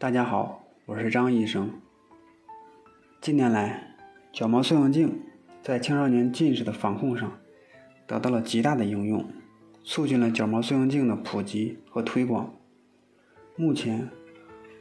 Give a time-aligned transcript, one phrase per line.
[0.00, 1.72] 大家好，我是张医生。
[3.20, 3.96] 近年来，
[4.32, 5.20] 角膜塑形镜
[5.60, 7.36] 在青少年近视的防控上
[8.06, 9.28] 得到了极大的应用，
[9.82, 12.54] 促进了角膜塑形镜的普及和推广。
[13.56, 14.08] 目前，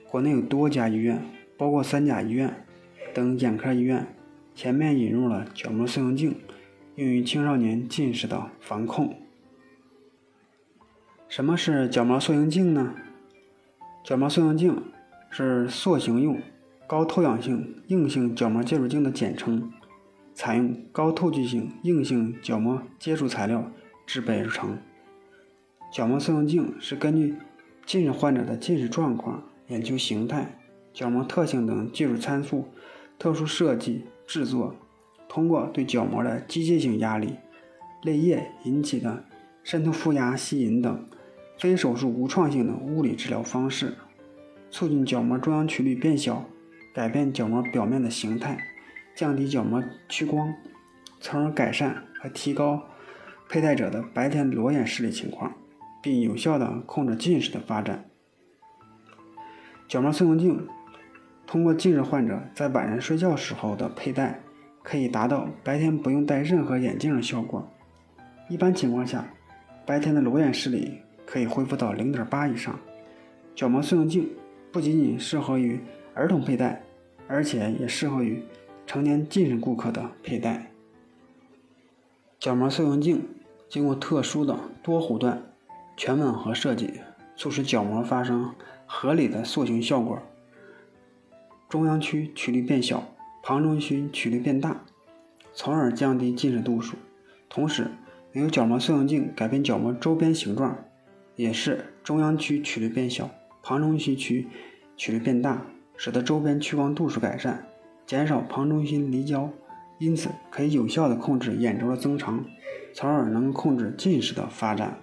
[0.08, 1.20] 国内有多家医院，
[1.58, 2.64] 包括三甲医院
[3.12, 4.06] 等眼科医院，
[4.54, 6.40] 全面引入了角膜塑形镜，
[6.94, 9.20] 用于青少年近视的防控。
[11.28, 12.94] 什么是角膜塑形镜呢？
[14.04, 14.80] 角膜塑形镜。
[15.38, 16.42] 是塑形用
[16.88, 19.72] 高透氧性硬性角膜接触镜的简称，
[20.34, 23.72] 采用高透气性硬性角膜接触材料
[24.08, 24.76] 制备而成。
[25.94, 27.36] 角膜塑形镜是根据
[27.86, 30.58] 近视患者的近视状况、眼球形态、
[30.92, 32.70] 角膜特性等技术参数
[33.20, 34.74] 特殊设计制作，
[35.30, 37.36] 通过对角膜的机械性压力、
[38.02, 39.24] 泪液引起的
[39.64, 41.08] 渗透负压吸引等
[41.60, 43.94] 非手术无创性的物理治疗方式。
[44.70, 46.46] 促进角膜中央曲率变小，
[46.94, 48.58] 改变角膜表面的形态，
[49.16, 50.54] 降低角膜屈光，
[51.20, 52.84] 从而改善和提高
[53.48, 55.54] 佩戴者的白天裸眼视力情况，
[56.02, 58.06] 并有效的控制近视的发展。
[59.88, 60.68] 角膜塑形镜
[61.46, 64.40] 通过近视患者在晚上睡觉时候的佩戴，
[64.84, 67.66] 可以达到白天不用戴任何眼镜的效果。
[68.50, 69.26] 一般情况下，
[69.86, 72.78] 白天的裸眼视力可以恢复到零点八以上。
[73.56, 74.30] 角膜塑形镜。
[74.78, 75.80] 不仅仅适合于
[76.14, 76.84] 儿童佩戴，
[77.28, 78.44] 而且也适合于
[78.86, 80.72] 成年近视顾客的佩戴。
[82.38, 83.28] 角膜塑形镜
[83.68, 85.42] 经过特殊的多弧段
[85.98, 86.94] 全吻合设计，
[87.36, 88.54] 促使角膜发生
[88.86, 90.22] 合理的塑形效果，
[91.68, 93.04] 中央区曲率变小，
[93.42, 94.84] 旁中区曲率变大，
[95.56, 96.96] 从而降低近视度数。
[97.50, 97.88] 同时，
[98.32, 100.78] 没有角膜塑形镜改变角膜周边形状，
[101.36, 103.28] 也是中央区曲率变小。
[103.68, 104.48] 旁中心区
[104.96, 105.62] 曲率变大，
[105.98, 107.68] 使得周边屈光度数改善，
[108.06, 109.50] 减少旁中心离焦，
[109.98, 112.46] 因此可以有效的控制眼轴的增长，
[112.94, 114.98] 从而能控制近视的发展。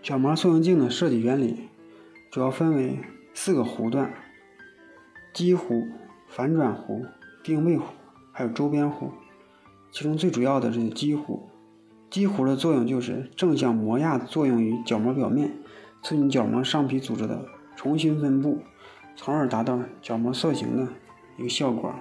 [0.00, 1.68] 角膜塑形镜的设计原理
[2.30, 3.00] 主要分为
[3.34, 4.14] 四个弧段：
[5.34, 5.84] 基弧、
[6.28, 7.04] 反转弧、
[7.42, 7.82] 定位弧，
[8.30, 9.10] 还有周边弧。
[9.90, 11.40] 其中最主要的是基弧。
[12.08, 15.50] 基弧的作用就是正向磨压作用于角膜表面。
[16.02, 18.58] 促进角膜上皮组织的重新分布，
[19.16, 20.92] 从而达到角膜塑形的
[21.38, 21.94] 一个效果。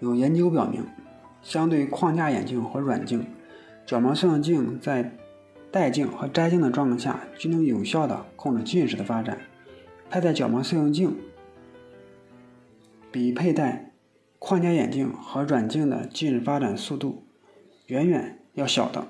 [0.00, 0.84] 有研究表明，
[1.42, 3.26] 相对框架眼镜和软镜，
[3.86, 5.16] 角膜塑形镜在
[5.70, 9.38] 戴镜和摘镜的状况下，均能有效的控制近视的发展。
[10.08, 11.16] 佩戴角膜塑形镜
[13.12, 13.92] 比佩戴
[14.38, 17.24] 框架眼镜和软镜的近视发展速度
[17.86, 19.06] 远远要小的。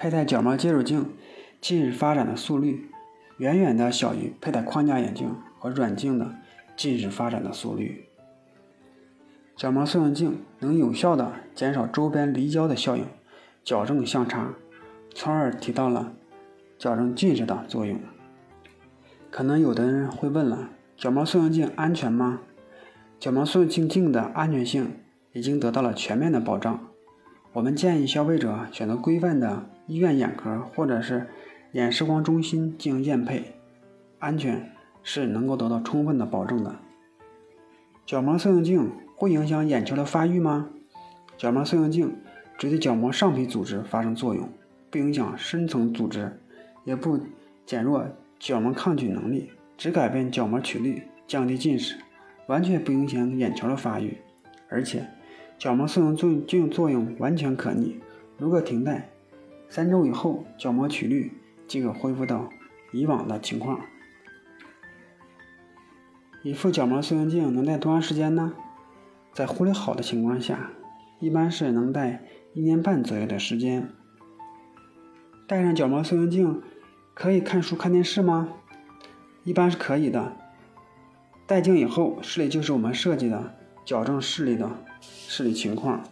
[0.00, 1.10] 佩戴角膜接触镜，
[1.60, 2.88] 近视发展的速率
[3.36, 6.36] 远远的小于佩戴框架眼镜和软镜的
[6.74, 8.06] 近视发展的速率。
[9.54, 13.04] 角膜塑形镜能有效的减少周边离焦的效应，
[13.62, 14.54] 矫正相差，
[15.14, 16.14] 从而提到了
[16.78, 18.00] 矫正近视的作用。
[19.30, 22.40] 可能有的人会问了，角膜塑形镜安全吗？
[23.18, 24.96] 角膜塑形镜的安全性
[25.34, 26.86] 已经得到了全面的保障。
[27.52, 31.26] 我们建议消费者选择规范的医院眼科或者是
[31.72, 33.42] 眼视光中心进行验配，
[34.20, 34.70] 安全
[35.02, 36.76] 是能够得到充分的保证的。
[38.06, 40.70] 角膜塑形镜会影响眼球的发育吗？
[41.36, 42.16] 角膜塑形镜
[42.56, 44.48] 只对角膜上皮组织发生作用，
[44.92, 46.38] 不影响深层组织，
[46.84, 47.18] 也不
[47.66, 48.06] 减弱
[48.38, 51.96] 角膜抗菌能力，只改变角膜曲率，降低近视，
[52.46, 54.18] 完全不影响眼球的发育，
[54.68, 55.04] 而且。
[55.58, 57.98] 角膜塑形镜作用完全可逆，
[58.38, 59.10] 如果停戴
[59.70, 61.32] 三周以后，角膜曲率
[61.68, 62.50] 即可恢复到
[62.92, 63.80] 以往的情况。
[66.42, 68.52] 一副角膜塑形镜能戴多长时间呢？
[69.32, 70.72] 在护理好的情况下，
[71.20, 73.88] 一般是能戴一年半左右的时间。
[75.46, 76.60] 戴上角膜塑形镜
[77.14, 78.48] 可以看书看电视吗？
[79.44, 80.36] 一般是可以的。
[81.46, 84.68] 戴镜以后，视力就是我们设计的矫正视力的。
[85.00, 86.02] 视力情况。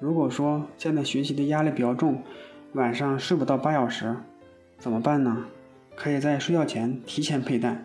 [0.00, 2.22] 如果说现在学习的压力比较重，
[2.74, 4.16] 晚上睡不到八小时，
[4.78, 5.46] 怎么办呢？
[5.96, 7.84] 可以在睡觉前提前佩戴，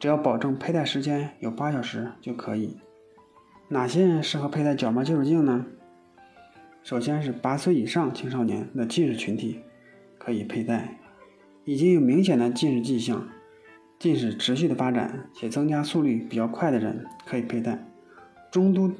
[0.00, 2.76] 只要保证佩戴时间有八小时就可以。
[3.68, 5.64] 哪些人适合佩戴角膜接触镜呢？
[6.82, 9.60] 首先是八岁以上青少年的近视群体
[10.18, 10.98] 可以佩戴，
[11.64, 13.28] 已经有明显的近视迹象，
[14.00, 17.86] 近视持续的发展且增加速率比较快的人可以佩戴。
[18.50, 18.90] 中度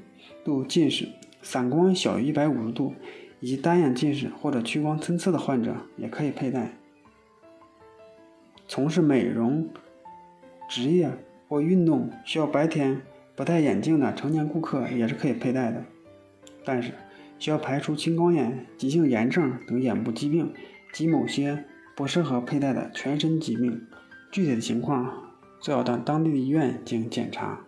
[0.44, 1.08] 度近视、
[1.42, 2.94] 散光小于一百五十度，
[3.40, 6.72] 以及单眼近视或者屈光参差的患者也可以佩戴。
[8.68, 9.68] 从事美容
[10.68, 11.10] 职业
[11.48, 13.02] 或运动需要白天
[13.36, 15.84] 不戴眼镜的成年顾客也是可以佩戴的。
[16.64, 16.92] 但是，
[17.38, 20.54] 需要排除青光眼、急性炎症等眼部疾病
[20.92, 21.64] 及某些
[21.96, 23.84] 不适合佩戴的全身疾病。
[24.30, 27.60] 具体的情况最好到当地的医院进行检查。